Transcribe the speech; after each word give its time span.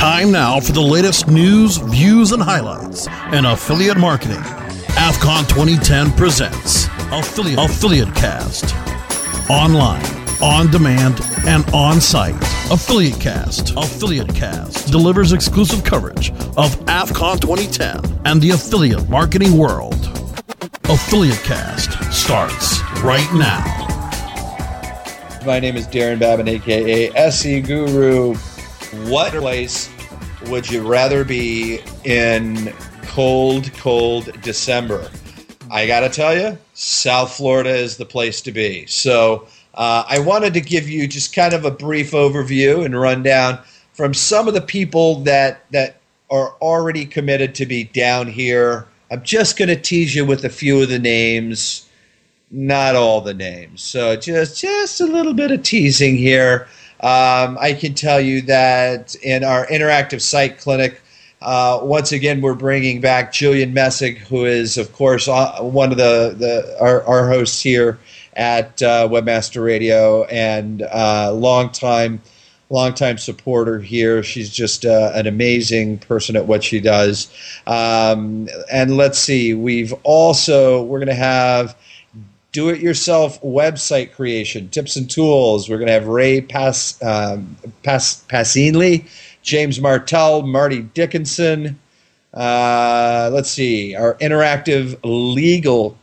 Time 0.00 0.32
now 0.32 0.58
for 0.58 0.72
the 0.72 0.80
latest 0.80 1.28
news, 1.28 1.76
views, 1.76 2.32
and 2.32 2.42
highlights 2.42 3.06
in 3.34 3.44
affiliate 3.44 3.98
marketing. 3.98 4.40
AFCON 4.96 5.46
2010 5.46 6.12
presents 6.12 6.86
Affiliate, 7.12 7.58
affiliate 7.58 8.14
Cast. 8.14 8.74
Online, 9.50 10.02
on 10.40 10.70
demand, 10.70 11.20
and 11.46 11.68
on 11.74 12.00
site. 12.00 12.34
Affiliate 12.70 13.20
Cast. 13.20 13.76
Affiliate 13.76 14.34
Cast 14.34 14.90
delivers 14.90 15.34
exclusive 15.34 15.84
coverage 15.84 16.30
of 16.56 16.74
AFCON 16.86 17.38
2010 17.38 18.22
and 18.24 18.40
the 18.40 18.52
affiliate 18.52 19.06
marketing 19.10 19.54
world. 19.54 20.06
Affiliate 20.84 21.42
Cast 21.42 21.92
starts 22.10 22.80
right 23.02 23.30
now. 23.34 23.62
My 25.44 25.60
name 25.60 25.76
is 25.76 25.86
Darren 25.86 26.18
Babin, 26.18 26.48
aka 26.48 27.10
SE 27.14 27.60
Guru. 27.60 28.34
What 28.90 29.32
place 29.32 29.88
would 30.46 30.68
you 30.68 30.82
rather 30.82 31.24
be 31.24 31.80
in 32.04 32.74
cold, 33.02 33.72
cold 33.74 34.32
December? 34.42 35.08
I 35.70 35.86
got 35.86 36.00
to 36.00 36.08
tell 36.08 36.36
you, 36.36 36.58
South 36.74 37.32
Florida 37.32 37.70
is 37.70 37.96
the 37.96 38.04
place 38.04 38.40
to 38.40 38.50
be. 38.50 38.86
So 38.86 39.46
uh, 39.74 40.02
I 40.08 40.18
wanted 40.18 40.54
to 40.54 40.60
give 40.60 40.88
you 40.88 41.06
just 41.06 41.32
kind 41.32 41.54
of 41.54 41.64
a 41.64 41.70
brief 41.70 42.10
overview 42.10 42.84
and 42.84 43.00
rundown 43.00 43.60
from 43.92 44.12
some 44.12 44.48
of 44.48 44.54
the 44.54 44.60
people 44.60 45.20
that 45.20 45.70
that 45.70 46.00
are 46.28 46.54
already 46.60 47.06
committed 47.06 47.54
to 47.56 47.66
be 47.66 47.84
down 47.84 48.26
here. 48.26 48.88
I'm 49.12 49.22
just 49.22 49.56
going 49.56 49.68
to 49.68 49.76
tease 49.76 50.16
you 50.16 50.24
with 50.24 50.44
a 50.44 50.50
few 50.50 50.82
of 50.82 50.88
the 50.88 50.98
names, 50.98 51.88
not 52.50 52.96
all 52.96 53.20
the 53.20 53.34
names. 53.34 53.82
So 53.82 54.16
just 54.16 54.60
just 54.60 55.00
a 55.00 55.06
little 55.06 55.34
bit 55.34 55.52
of 55.52 55.62
teasing 55.62 56.16
here. 56.16 56.66
Um, 57.02 57.56
I 57.58 57.72
can 57.72 57.94
tell 57.94 58.20
you 58.20 58.42
that 58.42 59.14
in 59.16 59.42
our 59.42 59.66
interactive 59.66 60.20
site 60.20 60.58
clinic, 60.58 61.00
uh, 61.42 61.80
once 61.82 62.12
again, 62.12 62.42
we're 62.42 62.54
bringing 62.54 63.00
back 63.00 63.32
Jillian 63.32 63.72
Muessig, 63.72 64.18
who 64.18 64.44
is, 64.44 64.76
of 64.76 64.92
course, 64.92 65.26
uh, 65.26 65.60
one 65.60 65.90
of 65.90 65.96
the, 65.96 66.34
the 66.36 66.76
our, 66.78 67.02
our 67.04 67.28
hosts 67.28 67.62
here 67.62 67.98
at 68.34 68.82
uh, 68.82 69.08
Webmaster 69.08 69.64
Radio 69.64 70.24
and 70.24 70.82
uh, 70.82 71.32
longtime 71.32 72.20
longtime 72.68 73.18
supporter 73.18 73.80
here. 73.80 74.22
She's 74.22 74.50
just 74.50 74.84
uh, 74.84 75.10
an 75.14 75.26
amazing 75.26 75.98
person 75.98 76.36
at 76.36 76.46
what 76.46 76.62
she 76.62 76.80
does. 76.80 77.28
Um, 77.66 78.48
and 78.70 78.96
let's 78.96 79.18
see, 79.18 79.54
we've 79.54 79.92
also 80.04 80.82
we're 80.84 80.98
going 80.98 81.08
to 81.08 81.14
have 81.14 81.76
do-it-yourself 82.52 83.40
website 83.42 84.12
creation 84.12 84.68
tips 84.68 84.96
and 84.96 85.08
tools. 85.08 85.68
We're 85.68 85.78
going 85.78 85.86
to 85.88 85.92
have 85.92 86.06
Ray 86.06 86.40
Pass 86.40 87.00
um, 87.02 87.56
Pass 87.82 88.24
Passinley, 88.28 89.06
James 89.42 89.80
Martell, 89.80 90.42
Marty 90.42 90.82
Dickinson. 90.82 91.78
Uh, 92.34 93.30
let's 93.32 93.50
see, 93.50 93.94
our 93.94 94.14
interactive 94.14 94.98
legal 95.02 95.96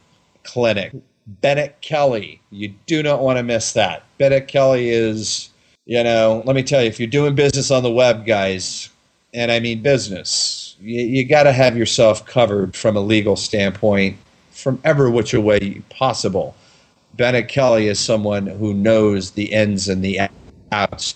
clinic. 0.44 0.94
Bennet 1.28 1.80
Kelley. 1.82 2.42
You 2.52 2.74
do 2.86 3.04
not 3.04 3.22
want 3.22 3.38
to 3.38 3.44
miss 3.44 3.74
that. 3.74 4.04
Bennet 4.18 4.48
Kelley 4.48 4.90
is, 4.90 5.50
you 5.86 6.02
know, 6.02 6.42
let 6.46 6.56
me 6.56 6.64
tell 6.64 6.82
you, 6.82 6.88
if 6.88 7.00
you're 7.00 7.10
doing 7.10 7.36
business 7.36 7.70
on 7.70 7.84
the 7.84 7.92
web, 7.92 8.26
guys, 8.26 8.90
and 9.34 9.52
I 9.52 9.60
mean 9.60 9.82
business, 9.82 10.78
you, 10.80 11.02
you 11.02 11.26
got 11.26 11.44
to 11.44 11.52
have 11.52 11.78
yourself 11.78 12.26
covered 12.26 12.76
from 12.76 12.96
a 12.96 13.02
legal 13.02 13.36
standpoint 13.36 14.18
from 14.58 14.80
every 14.84 15.10
which 15.10 15.34
way 15.34 15.82
possible. 15.90 16.56
Bennet 17.16 17.48
Kelley 17.48 17.88
is 17.88 18.00
someone 18.00 18.48
who 18.48 18.74
knows 18.74 19.32
the 19.32 19.52
ins 19.54 19.88
and 19.88 20.04
the 20.04 20.22
outs 20.72 21.16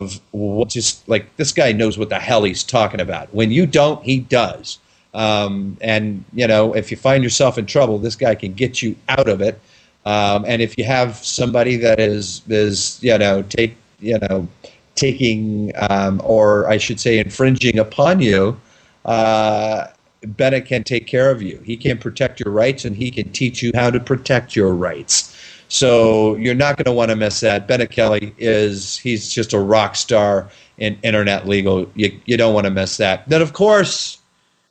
of 0.00 0.20
what 0.30 0.68
just 0.68 1.08
like 1.08 1.34
this 1.36 1.52
guy 1.52 1.72
knows 1.72 1.98
what 1.98 2.08
the 2.08 2.18
hell 2.18 2.44
he's 2.44 2.62
talking 2.62 3.00
about. 3.00 3.32
When 3.34 3.50
you 3.50 3.66
don't, 3.66 4.02
he 4.04 4.20
does. 4.20 4.78
Um, 5.14 5.78
and 5.80 6.24
you 6.32 6.46
know, 6.46 6.74
if 6.74 6.90
you 6.90 6.96
find 6.96 7.24
yourself 7.24 7.58
in 7.58 7.66
trouble, 7.66 7.98
this 7.98 8.16
guy 8.16 8.34
can 8.34 8.52
get 8.52 8.82
you 8.82 8.96
out 9.08 9.28
of 9.28 9.40
it. 9.40 9.60
Um, 10.04 10.44
and 10.46 10.62
if 10.62 10.78
you 10.78 10.84
have 10.84 11.16
somebody 11.16 11.76
that 11.76 11.98
is 11.98 12.42
is 12.48 12.98
you 13.02 13.16
know 13.18 13.42
take 13.42 13.76
you 14.00 14.18
know 14.18 14.46
taking 14.94 15.72
um, 15.90 16.20
or 16.24 16.68
I 16.68 16.78
should 16.78 17.00
say 17.00 17.18
infringing 17.18 17.78
upon 17.78 18.20
you, 18.20 18.60
uh, 19.04 19.86
Bennet 20.26 20.66
can 20.66 20.84
take 20.84 21.06
care 21.06 21.30
of 21.30 21.42
you. 21.42 21.60
He 21.64 21.76
can 21.76 21.98
protect 21.98 22.40
your 22.40 22.52
rights, 22.52 22.84
and 22.84 22.96
he 22.96 23.10
can 23.10 23.30
teach 23.32 23.62
you 23.62 23.70
how 23.74 23.90
to 23.90 24.00
protect 24.00 24.56
your 24.56 24.74
rights. 24.74 25.36
So 25.68 26.36
you're 26.36 26.54
not 26.54 26.76
going 26.76 26.84
to 26.84 26.92
want 26.92 27.10
to 27.10 27.16
miss 27.16 27.40
that. 27.40 27.66
Bennet 27.66 27.90
Kelley 27.90 28.34
is 28.38 28.98
he's 28.98 29.32
just 29.32 29.52
a 29.52 29.58
rock 29.58 29.96
star 29.96 30.48
in 30.78 30.98
internet 31.02 31.46
legal. 31.48 31.90
You 31.94 32.18
you 32.24 32.36
don't 32.36 32.54
want 32.54 32.66
to 32.66 32.70
miss 32.70 32.96
that. 32.98 33.28
Then 33.28 33.42
of 33.42 33.52
course 33.52 34.18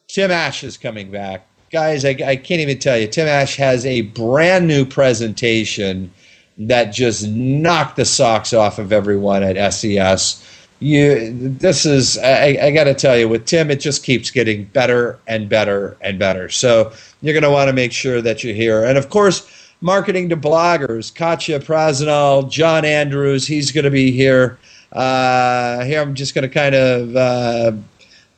Tim 0.08 0.32
Ash 0.32 0.64
is 0.64 0.78
coming 0.78 1.12
back. 1.12 1.48
Guys, 1.72 2.06
I, 2.06 2.12
I 2.26 2.36
can't 2.38 2.62
even 2.62 2.80
tell 2.80 2.98
you. 2.98 3.08
Tim 3.08 3.28
Ash 3.28 3.58
has 3.58 3.86
a 3.86 4.02
brand 4.02 4.68
new 4.68 4.86
presentation 4.86 6.12
that 6.58 6.86
just 6.94 7.28
knocked 7.28 7.98
the 7.98 8.06
socks 8.06 8.54
off 8.54 8.80
of 8.80 8.94
everyone 8.94 9.44
at 9.44 9.74
SES. 9.74 10.42
You, 10.80 11.31
this 11.34 11.86
is, 11.86 12.18
I, 12.18 12.58
I 12.62 12.72
got 12.72 12.84
to 12.84 12.94
tell 12.94 13.18
you, 13.18 13.30
with 13.30 13.46
Tim, 13.46 13.72
it 13.72 13.80
just 13.80 14.03
keeps 14.03 14.30
getting 14.30 14.66
better 14.66 15.18
and 15.28 15.47
better 15.47 15.97
and 16.02 16.19
better. 16.19 16.50
So 16.50 16.91
you're 17.22 17.34
going 17.34 17.44
to 17.44 17.52
want 17.52 17.69
to 17.69 17.74
make 17.74 17.94
sure 17.94 18.22
that 18.22 18.44
you're 18.44 18.53
here. 18.53 18.84
And 18.84 18.97
of 18.97 19.09
course, 19.09 19.50
marketing 19.81 20.30
to 20.30 20.38
bloggers, 20.38 21.13
Katya 21.13 21.59
Prasinal, 21.62 22.50
John 22.50 22.84
Andrews, 22.84 23.47
he's 23.47 23.72
going 23.72 23.86
to 23.86 23.91
be 23.91 24.12
here. 24.12 24.59
Uh, 24.91 25.84
here, 25.86 26.02
I'm 26.02 26.13
just 26.13 26.36
going 26.36 26.47
to 26.47 26.53
kind 26.53 26.75
of. 26.75 27.16
Uh, 27.16 27.72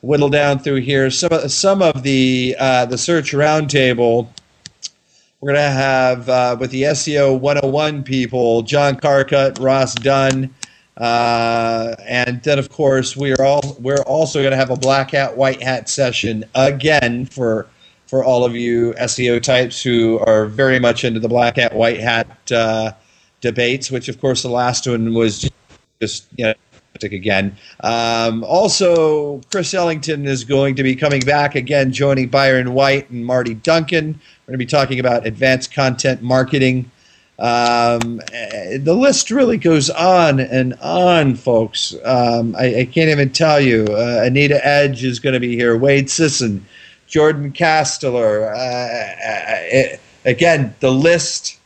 whittle 0.01 0.29
down 0.29 0.59
through 0.59 0.75
here 0.75 1.09
some 1.09 1.31
of, 1.31 1.51
some 1.51 1.81
of 1.81 2.03
the 2.03 2.55
uh, 2.59 2.85
the 2.85 2.97
search 2.97 3.31
roundtable. 3.31 4.27
We're 5.41 5.53
going 5.53 5.65
to 5.65 5.71
have 5.71 6.29
uh, 6.29 6.57
with 6.59 6.71
the 6.71 6.83
SEO 6.83 7.39
101 7.39 8.03
people, 8.03 8.63
John 8.63 8.95
Carcutt, 8.95 9.59
Ross 9.59 9.93
Dunn, 9.93 10.53
uh, 10.97 11.95
and 12.05 12.41
then 12.43 12.59
of 12.59 12.69
course 12.69 13.15
we 13.15 13.33
are 13.33 13.43
all 13.43 13.77
we're 13.79 14.01
also 14.03 14.39
going 14.39 14.51
to 14.51 14.57
have 14.57 14.71
a 14.71 14.75
black 14.75 15.11
hat 15.11 15.37
white 15.37 15.61
hat 15.61 15.87
session 15.87 16.43
again 16.55 17.25
for 17.25 17.67
for 18.07 18.23
all 18.23 18.45
of 18.45 18.55
you 18.55 18.93
SEO 18.93 19.41
types 19.41 19.81
who 19.81 20.19
are 20.19 20.45
very 20.45 20.79
much 20.79 21.03
into 21.03 21.19
the 21.19 21.27
black 21.27 21.57
hat 21.57 21.73
white 21.73 21.99
hat 21.99 22.51
uh, 22.51 22.91
debates. 23.41 23.91
Which 23.91 24.09
of 24.09 24.19
course 24.19 24.41
the 24.41 24.49
last 24.49 24.87
one 24.87 25.13
was 25.13 25.49
just 26.01 26.27
you 26.35 26.45
know 26.45 26.53
again. 27.03 27.55
Um, 27.81 28.43
also, 28.43 29.41
Chris 29.51 29.73
Ellington 29.73 30.25
is 30.25 30.43
going 30.43 30.75
to 30.75 30.83
be 30.83 30.95
coming 30.95 31.21
back 31.21 31.53
again, 31.53 31.91
joining 31.91 32.29
Byron 32.29 32.73
White 32.73 33.09
and 33.11 33.23
Marty 33.23 33.53
Duncan. 33.53 34.19
We're 34.47 34.51
going 34.51 34.53
to 34.53 34.57
be 34.57 34.65
talking 34.65 34.99
about 34.99 35.27
advanced 35.27 35.71
content 35.73 36.21
marketing. 36.21 36.89
Um, 37.39 38.19
the 38.79 38.97
list 38.97 39.29
really 39.29 39.57
goes 39.57 39.91
on 39.91 40.39
and 40.39 40.73
on, 40.81 41.35
folks. 41.35 41.95
Um, 42.03 42.55
I, 42.55 42.79
I, 42.79 42.85
can't 42.85 43.11
even 43.11 43.29
tell 43.29 43.59
you. 43.59 43.85
Uh, 43.89 44.23
Anita 44.25 44.65
Edge 44.65 45.03
is 45.03 45.19
going 45.19 45.33
to 45.33 45.39
be 45.39 45.55
here. 45.55 45.77
Wade 45.77 46.09
Sisson, 46.09 46.65
Jordan 47.05 47.51
Casteller. 47.51 48.51
Uh, 48.55 49.29
uh, 49.29 49.77
uh, 49.77 49.97
again, 50.25 50.73
the 50.79 50.91
list 50.91 51.59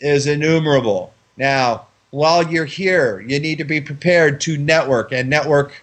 is 0.00 0.26
innumerable. 0.26 1.12
Now, 1.36 1.86
while 2.12 2.50
you're 2.50 2.64
here, 2.64 3.20
you 3.20 3.38
need 3.38 3.58
to 3.58 3.64
be 3.64 3.80
prepared 3.80 4.40
to 4.42 4.56
network 4.56 5.12
and 5.12 5.28
network 5.28 5.82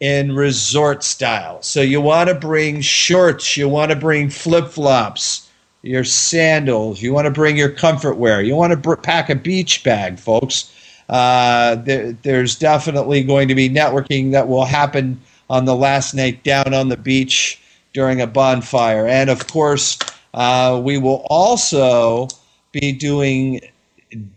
in 0.00 0.34
resort 0.34 1.02
style. 1.04 1.60
So 1.62 1.80
you 1.80 2.00
want 2.00 2.28
to 2.28 2.34
bring 2.34 2.80
shorts, 2.80 3.56
you 3.56 3.68
want 3.68 3.90
to 3.90 3.96
bring 3.96 4.30
flip 4.30 4.68
flops, 4.68 5.47
your 5.82 6.04
sandals, 6.04 7.00
you 7.02 7.12
want 7.12 7.26
to 7.26 7.30
bring 7.30 7.56
your 7.56 7.70
comfort 7.70 8.16
wear, 8.16 8.42
you 8.42 8.54
want 8.54 8.72
to 8.72 8.76
br- 8.76 8.94
pack 8.96 9.30
a 9.30 9.34
beach 9.34 9.84
bag, 9.84 10.18
folks. 10.18 10.72
Uh, 11.08 11.76
there, 11.76 12.12
there's 12.22 12.56
definitely 12.56 13.22
going 13.22 13.48
to 13.48 13.54
be 13.54 13.70
networking 13.70 14.32
that 14.32 14.48
will 14.48 14.64
happen 14.64 15.20
on 15.48 15.64
the 15.64 15.74
last 15.74 16.14
night 16.14 16.42
down 16.44 16.74
on 16.74 16.88
the 16.88 16.96
beach 16.96 17.60
during 17.94 18.20
a 18.20 18.26
bonfire. 18.26 19.06
And 19.06 19.30
of 19.30 19.46
course, 19.46 19.98
uh, 20.34 20.80
we 20.82 20.98
will 20.98 21.26
also 21.30 22.28
be 22.72 22.92
doing 22.92 23.60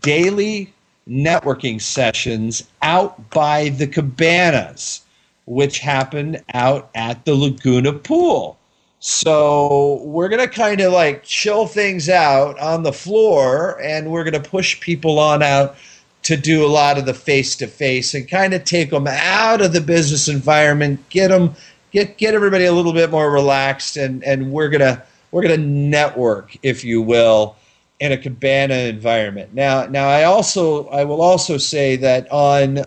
daily 0.00 0.72
networking 1.08 1.80
sessions 1.80 2.64
out 2.80 3.30
by 3.30 3.68
the 3.70 3.86
cabanas, 3.86 5.02
which 5.46 5.80
happened 5.80 6.42
out 6.54 6.90
at 6.94 7.24
the 7.24 7.34
Laguna 7.34 7.92
Pool. 7.92 8.58
So 9.04 10.00
we're 10.04 10.28
going 10.28 10.48
to 10.48 10.54
kind 10.54 10.80
of 10.80 10.92
like 10.92 11.24
chill 11.24 11.66
things 11.66 12.08
out 12.08 12.56
on 12.60 12.84
the 12.84 12.92
floor 12.92 13.82
and 13.82 14.12
we're 14.12 14.22
going 14.22 14.40
to 14.40 14.48
push 14.48 14.78
people 14.78 15.18
on 15.18 15.42
out 15.42 15.74
to 16.22 16.36
do 16.36 16.64
a 16.64 16.68
lot 16.68 16.98
of 16.98 17.04
the 17.04 17.12
face 17.12 17.56
to 17.56 17.66
face 17.66 18.14
and 18.14 18.30
kind 18.30 18.54
of 18.54 18.62
take 18.62 18.90
them 18.90 19.08
out 19.08 19.60
of 19.60 19.72
the 19.72 19.80
business 19.80 20.28
environment, 20.28 21.00
get 21.08 21.28
them 21.28 21.56
get 21.90 22.16
get 22.16 22.34
everybody 22.34 22.64
a 22.64 22.72
little 22.72 22.92
bit 22.92 23.10
more 23.10 23.28
relaxed 23.32 23.96
and 23.96 24.22
and 24.22 24.52
we're 24.52 24.68
going 24.68 24.80
to 24.80 25.02
we're 25.32 25.42
going 25.42 25.60
to 25.60 25.66
network 25.66 26.56
if 26.62 26.84
you 26.84 27.02
will 27.02 27.56
in 27.98 28.12
a 28.12 28.16
cabana 28.16 28.74
environment. 28.74 29.52
Now, 29.52 29.84
now 29.86 30.06
I 30.06 30.22
also 30.22 30.86
I 30.90 31.02
will 31.02 31.22
also 31.22 31.58
say 31.58 31.96
that 31.96 32.30
on 32.30 32.84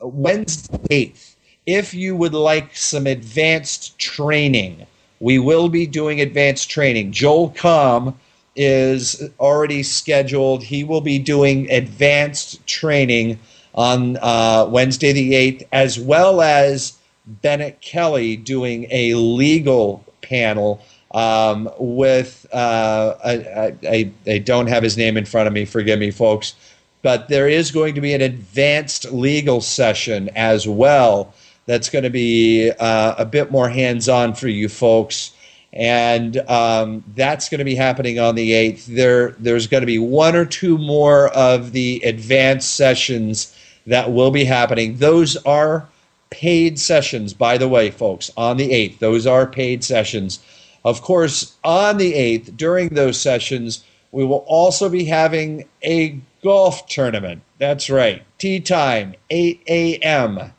Wednesday 0.00 1.12
8th 1.12 1.36
if 1.66 1.94
you 1.94 2.16
would 2.16 2.34
like 2.34 2.76
some 2.76 3.06
advanced 3.06 3.96
training, 3.98 4.86
we 5.22 5.38
will 5.38 5.68
be 5.68 5.86
doing 5.86 6.20
advanced 6.20 6.68
training. 6.68 7.12
Joel 7.12 7.52
Comm 7.52 8.14
is 8.56 9.30
already 9.38 9.84
scheduled. 9.84 10.64
He 10.64 10.82
will 10.82 11.00
be 11.00 11.20
doing 11.20 11.70
advanced 11.70 12.66
training 12.66 13.38
on 13.72 14.16
uh, 14.20 14.66
Wednesday 14.68 15.12
the 15.12 15.32
8th, 15.32 15.68
as 15.70 15.96
well 15.96 16.42
as 16.42 16.98
Bennet 17.24 17.80
Kelley 17.80 18.36
doing 18.36 18.88
a 18.90 19.14
legal 19.14 20.04
panel 20.22 20.84
um, 21.12 21.70
with, 21.78 22.44
uh, 22.52 23.14
I, 23.24 23.76
I, 23.88 24.10
I, 24.26 24.38
don't 24.38 24.66
have 24.66 24.82
his 24.82 24.96
name 24.96 25.16
in 25.16 25.24
front 25.24 25.46
of 25.46 25.52
me, 25.52 25.64
forgive 25.66 26.00
me, 26.00 26.10
folks, 26.10 26.54
but 27.02 27.28
there 27.28 27.48
is 27.48 27.70
going 27.70 27.94
to 27.94 28.00
be 28.00 28.12
an 28.12 28.22
advanced 28.22 29.04
legal 29.12 29.60
session 29.60 30.30
as 30.34 30.66
well 30.66 31.32
that's 31.66 31.90
going 31.90 32.04
to 32.04 32.10
be 32.10 32.70
uh, 32.70 33.14
a 33.18 33.24
bit 33.24 33.50
more 33.50 33.68
hands 33.68 34.08
on 34.08 34.34
for 34.34 34.48
you 34.48 34.68
folks. 34.68 35.32
And 35.72 36.36
um, 36.50 37.02
that's 37.14 37.48
going 37.48 37.60
to 37.60 37.64
be 37.64 37.74
happening 37.74 38.18
on 38.18 38.34
the 38.34 38.52
8th. 38.52 38.86
There, 38.86 39.30
there's 39.38 39.66
going 39.66 39.80
to 39.80 39.86
be 39.86 39.98
one 39.98 40.36
or 40.36 40.44
two 40.44 40.76
more 40.76 41.28
of 41.28 41.72
the 41.72 42.02
advanced 42.04 42.74
sessions 42.74 43.56
that 43.86 44.12
will 44.12 44.30
be 44.30 44.44
happening. 44.44 44.96
Those 44.98 45.36
are 45.44 45.88
paid 46.30 46.78
sessions, 46.78 47.32
by 47.32 47.58
the 47.58 47.68
way, 47.68 47.90
folks, 47.90 48.30
on 48.36 48.56
the 48.56 48.70
8th. 48.70 48.98
Those 48.98 49.26
are 49.26 49.46
paid 49.46 49.82
sessions. 49.82 50.40
Of 50.84 51.02
course, 51.02 51.56
on 51.64 51.96
the 51.98 52.12
8th, 52.12 52.56
during 52.56 52.88
those 52.88 53.20
sessions, 53.20 53.84
we 54.10 54.24
will 54.24 54.44
also 54.46 54.88
be 54.88 55.04
having 55.04 55.68
a 55.82 56.18
golf 56.42 56.86
tournament. 56.86 57.42
That's 57.58 57.88
right. 57.88 58.22
Tea 58.38 58.60
time, 58.60 59.14
8 59.30 59.62
a.m. 59.68 60.52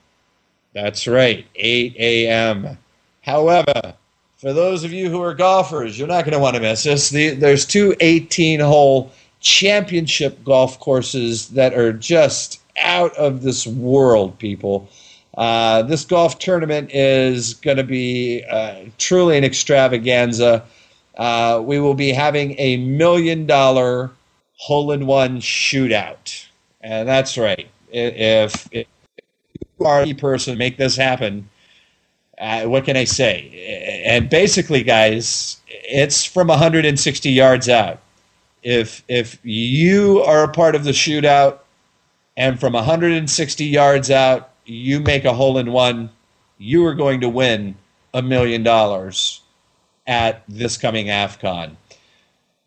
That's 0.74 1.08
right, 1.08 1.46
8 1.56 1.96
a.m. 1.98 2.78
However, 3.22 3.94
for 4.38 4.54
those 4.54 4.84
of 4.84 4.92
you 4.92 5.10
who 5.10 5.22
are 5.22 5.34
golfers, 5.34 5.98
you're 5.98 6.08
not 6.08 6.26
going 6.26 6.34
to 6.34 6.40
want 6.40 6.56
to 6.56 6.62
miss 6.62 6.84
this. 6.84 7.10
The, 7.10 7.30
there's 7.30 7.66
two 7.66 7.96
18 8.00 8.60
hole 8.60 9.12
championship 9.40 10.44
golf 10.44 10.80
courses 10.80 11.50
that 11.50 11.74
are 11.74 11.94
just 11.94 12.60
out 12.78 13.16
of 13.16 13.44
this 13.44 13.68
world, 13.68 14.38
people. 14.40 14.90
Uh, 15.38 15.84
this 15.84 16.06
golf 16.06 16.40
tournament 16.40 16.90
is 16.94 17.54
going 17.56 17.78
to 17.78 17.84
be 17.84 18.44
uh, 18.50 18.82
truly 18.98 19.38
an 19.38 19.44
extravaganza. 19.44 20.64
Uh, 21.18 21.62
we 21.64 21.80
will 21.80 21.94
be 21.94 22.12
having 22.12 22.56
a 22.60 22.78
million 22.78 23.46
dollar 23.46 24.12
hole 24.58 24.92
in 24.92 25.06
one 25.06 25.40
shootout. 25.40 26.46
And 26.82 27.08
that's 27.08 27.38
right. 27.38 27.68
If, 27.92 28.68
if 28.72 28.88
the 29.78 30.14
person 30.18 30.58
make 30.58 30.78
this 30.78 30.96
happen, 30.96 31.50
uh, 32.40 32.64
what 32.64 32.86
can 32.86 32.98
I 32.98 33.04
say? 33.04 34.04
And 34.06 34.30
basically, 34.30 34.84
guys, 34.84 35.58
it's 35.68 36.26
from 36.26 36.48
160 36.48 37.30
yards 37.30 37.70
out. 37.70 38.00
If 38.64 39.04
if 39.08 39.40
you 39.44 40.22
are 40.22 40.44
a 40.44 40.48
part 40.48 40.76
of 40.76 40.84
the 40.84 40.92
shootout, 40.92 41.60
and 42.38 42.60
from 42.60 42.74
160 42.74 43.66
yards 43.66 44.10
out, 44.10 44.50
you 44.66 45.00
make 45.00 45.26
a 45.26 45.34
hole 45.34 45.58
in 45.58 45.72
one, 45.72 46.10
you 46.58 46.86
are 46.86 46.96
going 46.96 47.22
to 47.22 47.30
win 47.30 47.76
a 48.14 48.22
million 48.22 48.64
dollars 48.64 49.42
at 50.08 50.44
this 50.48 50.78
coming 50.78 51.08
AFCON. 51.08 51.76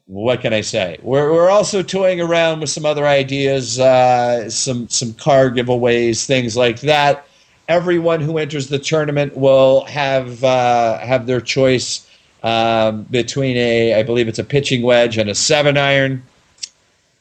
What 0.06 0.40
can 0.40 0.52
I 0.52 0.60
say? 0.60 0.98
We're, 1.02 1.32
we're 1.32 1.50
also 1.50 1.82
toying 1.82 2.20
around 2.20 2.60
with 2.60 2.70
some 2.70 2.86
other 2.86 3.06
ideas, 3.06 3.80
uh, 3.80 4.48
some 4.48 4.88
some 4.88 5.14
car 5.14 5.50
giveaways, 5.50 6.26
things 6.26 6.56
like 6.56 6.80
that. 6.82 7.26
Everyone 7.68 8.20
who 8.20 8.38
enters 8.38 8.68
the 8.68 8.78
tournament 8.78 9.36
will 9.36 9.84
have 9.86 10.44
uh, 10.44 10.98
have 10.98 11.26
their 11.26 11.40
choice 11.40 12.08
um, 12.44 13.02
between 13.04 13.56
a, 13.56 13.94
I 13.94 14.04
believe 14.04 14.28
it's 14.28 14.38
a 14.38 14.44
pitching 14.44 14.82
wedge 14.82 15.18
and 15.18 15.28
a 15.28 15.34
seven 15.34 15.76
iron. 15.76 16.22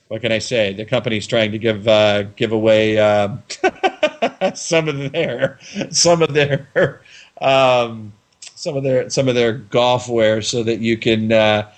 What 0.10 0.22
can 0.22 0.32
I 0.32 0.38
say? 0.38 0.72
The 0.74 0.86
company's 0.86 1.26
trying 1.26 1.52
to 1.54 1.58
give 1.58 1.88
uh, 1.88 2.24
give 2.36 2.52
away. 2.52 3.00
Um, 3.00 3.42
some 4.54 4.88
of 4.88 5.12
their 5.12 5.58
some 5.90 6.22
of 6.22 6.34
their 6.34 6.68
um, 7.42 8.14
some 8.56 8.78
of 8.78 8.84
their 8.84 9.10
some 9.10 9.28
of 9.28 9.34
their 9.34 9.54
golf 9.54 10.08
wear 10.08 10.44
so 10.44 10.62
that 10.62 10.80
you 10.80 10.98
can 10.98 11.32
uh, 11.32 11.72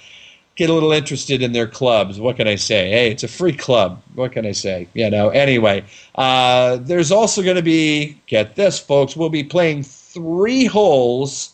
get 0.58 0.70
a 0.70 0.74
little 0.74 0.92
interested 0.92 1.42
in 1.42 1.54
their 1.54 1.68
clubs. 1.68 2.20
What 2.20 2.36
can 2.36 2.48
I 2.48 2.56
say? 2.56 2.90
Hey, 2.90 3.12
it's 3.12 3.24
a 3.24 3.28
free 3.28 3.54
club. 3.54 4.02
What 4.16 4.34
can 4.34 4.46
I 4.46 4.52
say? 4.52 4.88
You 4.94 5.10
know. 5.10 5.30
Anyway, 5.30 5.86
uh, 6.16 6.78
there's 6.78 7.12
also 7.12 7.42
going 7.42 7.56
to 7.56 7.62
be 7.62 8.20
get 8.26 8.56
this, 8.56 8.78
folks. 8.78 9.16
We'll 9.16 9.30
be 9.30 9.44
playing 9.44 9.84
three 9.84 10.66
holes 10.66 11.54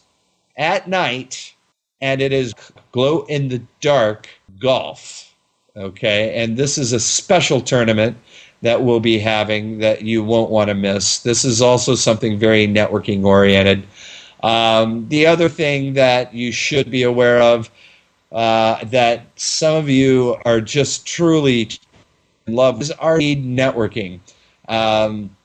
at 0.58 0.88
night, 0.88 1.54
and 2.02 2.22
it 2.22 2.34
is 2.34 2.54
glow 2.92 3.26
in 3.26 3.50
the 3.50 3.62
dark 3.82 4.28
golf. 4.60 5.36
Okay, 5.76 6.34
and 6.36 6.58
this 6.58 6.78
is 6.78 6.94
a 6.94 7.00
special 7.00 7.60
tournament 7.60 8.18
that 8.62 8.82
we'll 8.82 9.02
be 9.02 9.20
having 9.20 9.80
that 9.80 10.04
you 10.04 10.24
won't 10.24 10.50
want 10.50 10.70
to 10.70 10.74
miss. 10.74 11.20
This 11.20 11.44
is 11.44 11.62
also 11.62 11.96
something 11.96 12.40
very 12.40 12.66
networking 12.68 13.26
oriented. 13.26 13.86
Um, 14.42 15.08
the 15.10 15.26
other 15.26 15.50
thing 15.50 15.94
that 15.94 16.34
you 16.34 16.52
should 16.54 16.90
be 16.90 17.04
aware 17.04 17.42
of 17.42 17.70
uh, 18.33 18.83
that 18.85 19.27
some 19.35 19.75
of 19.75 19.89
you 19.89 20.35
are 20.45 20.59
just 20.59 21.06
truly 21.06 21.69
in 22.47 22.56
love 22.56 22.81
is 22.81 22.91
our 22.91 23.18
speed 23.18 23.45
networking. 23.45 24.19
Um, 24.68 25.35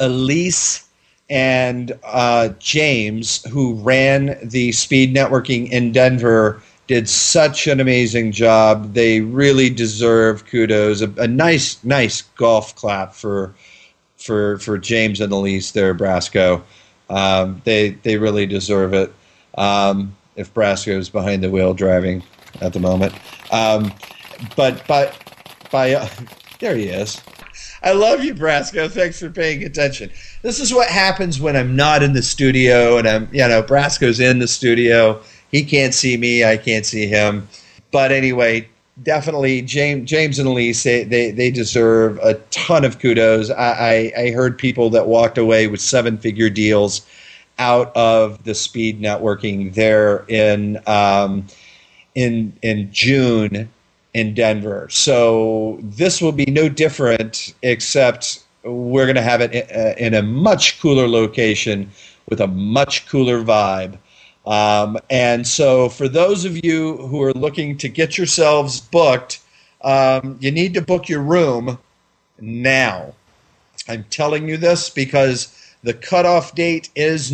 Elise 0.00 0.86
and 1.30 1.98
uh, 2.04 2.48
James, 2.58 3.44
who 3.48 3.74
ran 3.74 4.36
the 4.42 4.72
speed 4.72 5.14
networking 5.14 5.70
in 5.70 5.92
Denver, 5.92 6.60
did 6.88 7.08
such 7.08 7.68
an 7.68 7.80
amazing 7.80 8.32
job. 8.32 8.92
They 8.92 9.20
really 9.20 9.70
deserve 9.70 10.44
kudos. 10.46 11.00
A, 11.00 11.10
a 11.18 11.28
nice, 11.28 11.82
nice 11.84 12.22
golf 12.22 12.74
clap 12.74 13.14
for 13.14 13.54
for 14.16 14.58
for 14.58 14.78
James 14.78 15.20
and 15.20 15.32
Elise 15.32 15.70
there, 15.70 15.94
Brasco. 15.94 16.62
Um, 17.08 17.62
they 17.64 17.90
they 17.90 18.16
really 18.16 18.46
deserve 18.46 18.94
it. 18.94 19.12
Um, 19.56 20.16
if 20.34 20.52
Brasco 20.52 20.96
is 20.96 21.08
behind 21.08 21.42
the 21.42 21.50
wheel 21.50 21.74
driving 21.74 22.22
at 22.60 22.72
the 22.72 22.80
moment, 22.80 23.14
um, 23.50 23.92
but 24.56 24.86
but 24.86 25.16
by 25.70 25.94
uh, 25.94 26.08
there 26.58 26.76
he 26.76 26.88
is. 26.88 27.20
I 27.84 27.92
love 27.92 28.22
you, 28.22 28.34
Brasco. 28.34 28.88
Thanks 28.88 29.18
for 29.18 29.28
paying 29.28 29.64
attention. 29.64 30.10
This 30.42 30.60
is 30.60 30.72
what 30.72 30.88
happens 30.88 31.40
when 31.40 31.56
I'm 31.56 31.74
not 31.74 32.02
in 32.04 32.12
the 32.12 32.22
studio 32.22 32.96
and 32.96 33.08
I'm, 33.08 33.28
you 33.32 33.46
know, 33.48 33.60
Brasco's 33.60 34.20
in 34.20 34.38
the 34.38 34.46
studio 34.46 35.20
he 35.52 35.62
can't 35.62 35.94
see 35.94 36.16
me, 36.16 36.44
I 36.44 36.56
can't 36.56 36.84
see 36.84 37.06
him. 37.06 37.46
But 37.92 38.10
anyway, 38.10 38.68
definitely 39.02 39.62
James 39.62 40.08
James 40.08 40.38
and 40.38 40.48
Elise 40.48 40.82
they, 40.82 41.04
they, 41.04 41.50
deserve 41.50 42.18
a 42.22 42.34
ton 42.50 42.84
of 42.84 42.98
kudos. 42.98 43.50
I, 43.50 44.12
I, 44.16 44.22
I 44.22 44.30
heard 44.30 44.58
people 44.58 44.90
that 44.90 45.06
walked 45.06 45.36
away 45.38 45.66
with 45.66 45.80
seven 45.80 46.16
figure 46.16 46.50
deals 46.50 47.06
out 47.58 47.94
of 47.94 48.42
the 48.44 48.54
speed 48.54 49.00
networking 49.00 49.74
there 49.74 50.24
in 50.28 50.80
um, 50.86 51.46
in 52.14 52.52
in 52.62 52.92
June 52.92 53.68
in 54.14 54.34
Denver. 54.34 54.88
So 54.90 55.78
this 55.82 56.20
will 56.20 56.32
be 56.32 56.46
no 56.46 56.68
different, 56.68 57.54
except 57.62 58.44
we're 58.62 59.06
going 59.06 59.16
to 59.16 59.22
have 59.22 59.40
it 59.40 59.52
in 59.98 60.14
a 60.14 60.22
much 60.22 60.80
cooler 60.80 61.08
location 61.08 61.90
with 62.28 62.40
a 62.40 62.46
much 62.46 63.06
cooler 63.08 63.42
vibe. 63.42 63.98
Um, 64.46 64.98
and 65.08 65.46
so, 65.46 65.88
for 65.88 66.08
those 66.08 66.44
of 66.44 66.64
you 66.64 66.96
who 66.96 67.22
are 67.22 67.32
looking 67.32 67.76
to 67.78 67.88
get 67.88 68.18
yourselves 68.18 68.80
booked, 68.80 69.40
um, 69.82 70.36
you 70.40 70.50
need 70.50 70.74
to 70.74 70.82
book 70.82 71.08
your 71.08 71.22
room 71.22 71.78
now. 72.40 73.14
I'm 73.88 74.04
telling 74.10 74.48
you 74.48 74.56
this 74.56 74.90
because 74.90 75.56
the 75.82 75.94
cutoff 75.94 76.54
date 76.54 76.90
is 76.96 77.32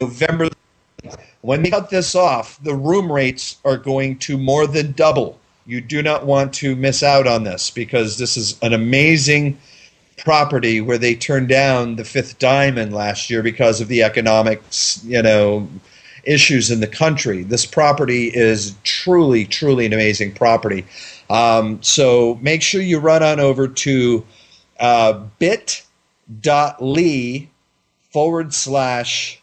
November. 0.00 0.48
When 1.42 1.62
we 1.62 1.70
cut 1.70 1.90
this 1.90 2.14
off, 2.14 2.62
the 2.62 2.74
room 2.74 3.10
rates 3.10 3.56
are 3.64 3.76
going 3.76 4.18
to 4.18 4.36
more 4.36 4.66
than 4.66 4.92
double. 4.92 5.38
You 5.66 5.80
do 5.80 6.02
not 6.02 6.26
want 6.26 6.52
to 6.54 6.76
miss 6.76 7.02
out 7.02 7.26
on 7.26 7.44
this 7.44 7.70
because 7.70 8.18
this 8.18 8.36
is 8.36 8.58
an 8.62 8.72
amazing 8.72 9.58
property 10.18 10.80
where 10.80 10.98
they 10.98 11.14
turned 11.14 11.48
down 11.48 11.96
the 11.96 12.04
fifth 12.04 12.38
diamond 12.38 12.92
last 12.92 13.30
year 13.30 13.42
because 13.42 13.80
of 13.80 13.88
the 13.88 14.02
economics, 14.02 15.02
you 15.04 15.22
know, 15.22 15.68
issues 16.24 16.70
in 16.70 16.80
the 16.80 16.86
country. 16.86 17.42
This 17.42 17.64
property 17.64 18.26
is 18.26 18.74
truly, 18.84 19.46
truly 19.46 19.86
an 19.86 19.92
amazing 19.92 20.34
property. 20.34 20.84
Um, 21.30 21.82
so 21.82 22.38
make 22.42 22.62
sure 22.62 22.82
you 22.82 22.98
run 22.98 23.22
on 23.22 23.40
over 23.40 23.68
to 23.68 24.26
uh, 24.78 25.12
bit.ly 25.38 27.48
forward 28.12 28.52
slash 28.52 29.39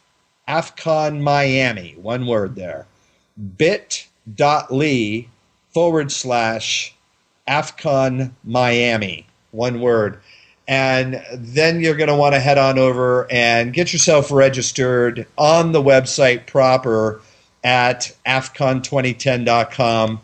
AFCON 0.47 1.21
Miami. 1.21 1.95
One 2.01 2.25
word 2.27 2.55
there. 2.55 2.87
bit.ly 3.57 5.27
forward 5.73 6.11
slash 6.11 6.95
AFCON 7.47 8.31
Miami. 8.43 9.27
One 9.51 9.79
word 9.81 10.19
And 10.67 11.23
then 11.33 11.79
you're 11.81 11.95
going 11.95 12.09
to 12.09 12.15
want 12.15 12.35
to 12.35 12.39
head 12.39 12.57
on 12.57 12.77
over 12.77 13.25
and 13.31 13.73
get 13.73 13.93
yourself 13.93 14.31
registered 14.31 15.25
on 15.37 15.71
the 15.71 15.81
website 15.81 16.45
proper 16.45 17.21
at 17.63 18.11
AFCON2010.com. 18.25 20.21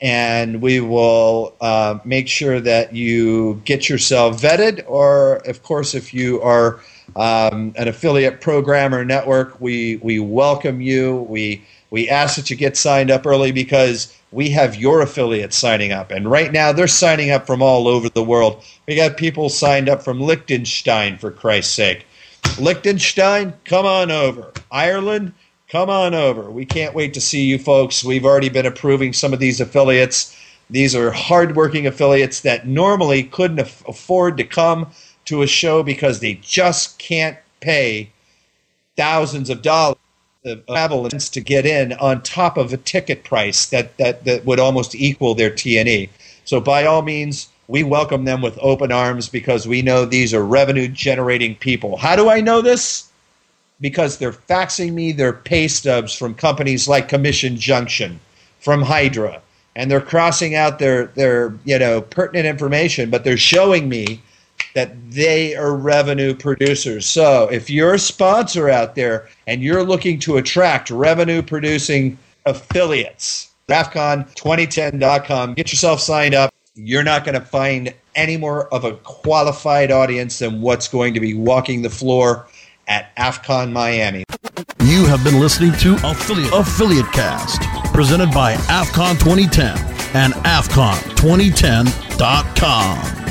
And 0.00 0.60
we 0.60 0.80
will 0.80 1.54
uh, 1.60 1.98
make 2.04 2.28
sure 2.28 2.60
that 2.60 2.94
you 2.94 3.62
get 3.64 3.88
yourself 3.88 4.42
vetted, 4.42 4.84
or, 4.86 5.36
of 5.48 5.62
course, 5.62 5.94
if 5.94 6.12
you 6.12 6.42
are 6.42 6.80
um, 7.16 7.72
an 7.76 7.88
affiliate 7.88 8.40
program 8.40 8.94
or 8.94 9.04
network, 9.04 9.60
we, 9.60 9.96
we 9.96 10.18
welcome 10.18 10.80
you. 10.80 11.26
We, 11.28 11.64
we 11.90 12.08
ask 12.08 12.36
that 12.36 12.50
you 12.50 12.56
get 12.56 12.76
signed 12.76 13.10
up 13.10 13.26
early 13.26 13.52
because 13.52 14.16
we 14.32 14.50
have 14.50 14.74
your 14.74 15.00
affiliates 15.00 15.56
signing 15.56 15.92
up. 15.92 16.10
And 16.10 16.28
right 16.28 16.52
now, 16.52 16.72
they're 16.72 16.88
signing 16.88 17.30
up 17.30 17.46
from 17.46 17.62
all 17.62 17.86
over 17.86 18.08
the 18.08 18.24
world. 18.24 18.64
We 18.88 18.96
got 18.96 19.16
people 19.16 19.48
signed 19.48 19.88
up 19.88 20.02
from 20.02 20.20
Liechtenstein, 20.20 21.18
for 21.18 21.30
Christ's 21.30 21.72
sake. 21.72 22.04
Liechtenstein, 22.58 23.54
come 23.64 23.86
on 23.86 24.10
over. 24.10 24.52
Ireland, 24.72 25.32
come 25.68 25.88
on 25.88 26.14
over. 26.14 26.50
We 26.50 26.64
can't 26.64 26.94
wait 26.94 27.14
to 27.14 27.20
see 27.20 27.44
you 27.44 27.58
folks. 27.58 28.02
We've 28.02 28.24
already 28.24 28.48
been 28.48 28.66
approving 28.66 29.12
some 29.12 29.32
of 29.32 29.38
these 29.38 29.60
affiliates. 29.60 30.36
These 30.70 30.96
are 30.96 31.12
hardworking 31.12 31.86
affiliates 31.86 32.40
that 32.40 32.66
normally 32.66 33.22
couldn't 33.24 33.60
afford 33.60 34.36
to 34.38 34.44
come 34.44 34.90
to 35.26 35.42
a 35.42 35.46
show 35.46 35.82
because 35.82 36.20
they 36.20 36.34
just 36.34 36.98
can't 36.98 37.38
pay 37.60 38.10
thousands 38.96 39.50
of 39.50 39.62
dollars 39.62 39.96
of 40.44 41.30
to 41.30 41.40
get 41.40 41.64
in 41.64 41.94
on 41.94 42.22
top 42.22 42.56
of 42.58 42.72
a 42.72 42.76
ticket 42.76 43.24
price 43.24 43.66
that, 43.66 43.96
that, 43.96 44.24
that 44.24 44.44
would 44.44 44.60
almost 44.60 44.94
equal 44.94 45.34
their 45.34 45.50
T&E. 45.50 46.10
So 46.44 46.60
by 46.60 46.84
all 46.84 47.00
means, 47.02 47.48
we 47.66 47.82
welcome 47.82 48.24
them 48.24 48.42
with 48.42 48.58
open 48.60 48.92
arms 48.92 49.28
because 49.28 49.66
we 49.66 49.80
know 49.80 50.04
these 50.04 50.34
are 50.34 50.44
revenue 50.44 50.88
generating 50.88 51.54
people. 51.54 51.96
How 51.96 52.14
do 52.14 52.28
I 52.28 52.40
know 52.40 52.60
this? 52.60 53.08
Because 53.80 54.18
they're 54.18 54.32
faxing 54.32 54.92
me 54.92 55.12
their 55.12 55.32
pay 55.32 55.68
stubs 55.68 56.14
from 56.14 56.34
companies 56.34 56.86
like 56.86 57.08
Commission 57.08 57.56
Junction, 57.56 58.20
from 58.60 58.82
Hydra, 58.82 59.40
and 59.74 59.90
they're 59.90 60.00
crossing 60.00 60.54
out 60.54 60.78
their, 60.78 61.06
their 61.08 61.54
you 61.64 61.78
know 61.78 62.02
pertinent 62.02 62.46
information, 62.46 63.10
but 63.10 63.24
they're 63.24 63.36
showing 63.36 63.88
me 63.88 64.20
that 64.74 65.10
they 65.10 65.54
are 65.54 65.74
revenue 65.74 66.34
producers. 66.34 67.06
So 67.06 67.48
if 67.50 67.70
you're 67.70 67.94
a 67.94 67.98
sponsor 67.98 68.68
out 68.68 68.94
there 68.94 69.28
and 69.46 69.62
you're 69.62 69.84
looking 69.84 70.18
to 70.20 70.36
attract 70.36 70.90
revenue 70.90 71.40
producing 71.42 72.18
affiliates, 72.44 73.52
AFCON2010.com, 73.68 75.54
get 75.54 75.72
yourself 75.72 76.00
signed 76.00 76.34
up. 76.34 76.52
You're 76.74 77.04
not 77.04 77.24
going 77.24 77.36
to 77.36 77.40
find 77.40 77.94
any 78.16 78.36
more 78.36 78.66
of 78.74 78.84
a 78.84 78.96
qualified 78.96 79.90
audience 79.90 80.40
than 80.40 80.60
what's 80.60 80.88
going 80.88 81.14
to 81.14 81.20
be 81.20 81.32
walking 81.34 81.80
the 81.82 81.90
floor 81.90 82.48
at 82.88 83.14
AFCON 83.16 83.72
Miami. 83.72 84.24
You 84.82 85.06
have 85.06 85.24
been 85.24 85.40
listening 85.40 85.72
to 85.78 85.94
Affiliate, 86.04 86.52
Affiliate 86.52 87.10
Cast, 87.12 87.62
presented 87.94 88.30
by 88.32 88.56
AFCON 88.56 89.18
2010 89.20 89.78
and 90.14 90.34
AFCON2010.com. 90.34 93.23